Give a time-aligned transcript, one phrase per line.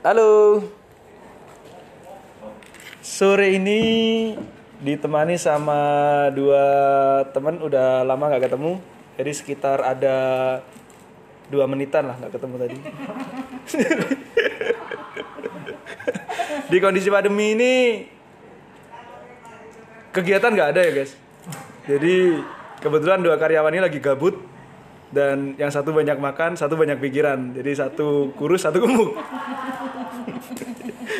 [0.00, 0.64] Halo.
[3.04, 4.32] Sore ini
[4.80, 5.76] ditemani sama
[6.32, 6.64] dua
[7.36, 8.80] teman udah lama nggak ketemu.
[9.20, 10.16] Jadi sekitar ada
[11.52, 12.78] dua menitan lah nggak ketemu tadi.
[16.72, 17.72] Di kondisi pandemi ini
[20.16, 21.12] kegiatan nggak ada ya guys.
[21.84, 22.40] Jadi
[22.80, 24.48] kebetulan dua karyawan ini lagi gabut
[25.10, 27.50] dan yang satu banyak makan, satu banyak pikiran.
[27.52, 29.18] Jadi satu kurus, satu gemuk.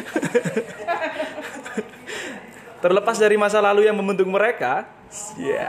[2.85, 4.89] Terlepas dari masa lalu yang membentuk mereka,
[5.37, 5.69] ya.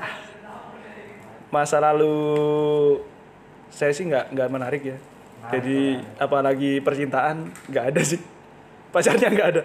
[1.51, 2.15] Masa lalu
[3.67, 4.97] saya sih nggak nggak menarik ya.
[5.51, 8.21] Jadi apalagi percintaan nggak ada sih,
[8.93, 9.63] pacarnya nggak ada.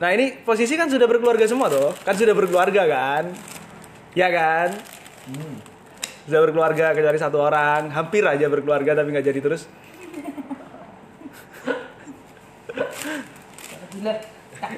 [0.00, 3.24] Nah ini posisi kan sudah berkeluarga semua tuh, kan sudah berkeluarga kan,
[4.16, 4.72] ya kan?
[6.30, 9.66] Sudah berkeluarga kecuali satu orang, hampir aja berkeluarga tapi nggak jadi terus.
[13.90, 14.14] Gila.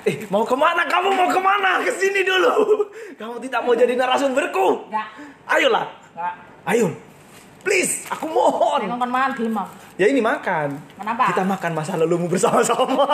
[0.08, 1.84] Eh mau ke mana kamu mau ke mana?
[1.84, 2.88] Ke sini dulu.
[3.20, 4.88] Kamu tidak mau jadi narasumberku?
[4.88, 5.12] Enggak.
[5.44, 6.34] Ayolah, Enggak.
[6.72, 6.88] ayo,
[7.60, 8.88] please, aku mohon.
[8.88, 9.68] makan game mau.
[10.00, 10.80] Ya ini makan.
[10.96, 11.36] Kenapa?
[11.36, 13.04] Kita makan masa lalumu bersama-sama.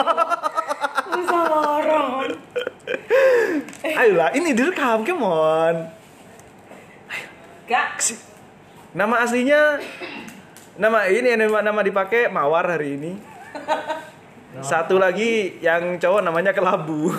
[1.11, 2.31] Bisa orang.
[3.83, 5.98] Ayolah, ini direkam, come on.
[7.69, 8.25] Ke sini.
[8.97, 9.77] Nama aslinya
[10.81, 13.13] nama ini nama, nama dipakai Mawar hari ini.
[14.65, 17.13] Satu lagi yang cowok namanya Kelabu.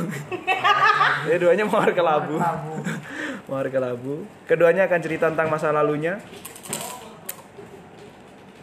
[1.31, 2.42] Jadi duanya Mawar Kelabu.
[3.47, 4.27] Mawar Kelabu.
[4.51, 6.19] Keduanya akan cerita tentang masa lalunya.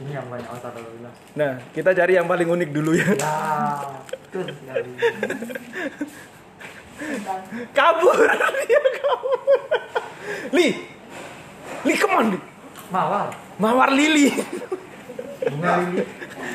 [0.03, 1.13] Ini yang banyak otak lah.
[1.39, 3.07] Nah, kita cari yang paling unik dulu ya.
[3.17, 3.33] Ya,
[4.03, 4.91] betul sekali.
[7.77, 8.19] Kabur,
[8.67, 9.39] dia kabur.
[10.49, 10.86] Li.
[12.91, 13.29] Mawar.
[13.59, 14.31] Mawar Lili.
[15.51, 16.03] Bunga lili.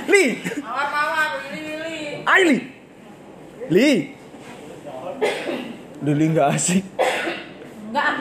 [0.08, 0.24] Li,
[0.64, 2.24] Mawar-mawar, lili-lili.
[2.26, 2.58] ayo Li.
[3.70, 3.88] Li.
[6.02, 6.82] Lili nggak asik.
[7.88, 8.16] Enggak.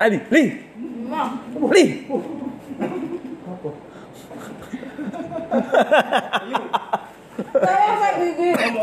[0.00, 0.42] Ayo Li, Li.
[1.08, 1.28] Mau.
[1.72, 1.84] Li.